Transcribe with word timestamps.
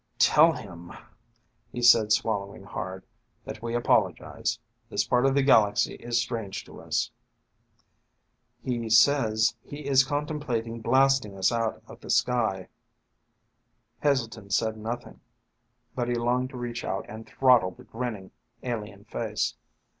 "Tell 0.17 0.53
him," 0.53 0.91
he 1.71 1.83
said, 1.83 2.11
swallowing 2.11 2.63
hard, 2.63 3.05
"that 3.45 3.61
we 3.61 3.75
apologize. 3.75 4.57
This 4.89 5.03
part 5.05 5.27
of 5.27 5.35
the 5.35 5.43
galaxy 5.43 5.93
is 5.93 6.19
strange 6.19 6.65
to 6.65 6.81
us." 6.81 7.11
"He 8.63 8.89
says 8.89 9.55
he 9.63 9.85
is 9.85 10.03
contemplating 10.03 10.81
blasting 10.81 11.37
us 11.37 11.51
out 11.51 11.83
of 11.85 11.99
the 12.01 12.09
sky." 12.09 12.67
Heselton 14.01 14.49
said 14.49 14.75
nothing, 14.75 15.19
but 15.93 16.09
he 16.09 16.15
longed 16.15 16.49
to 16.49 16.57
reach 16.57 16.83
out 16.83 17.05
and 17.07 17.27
throttle 17.27 17.69
the 17.69 17.83
grinning, 17.83 18.31
alien 18.63 19.03
face. 19.03 19.53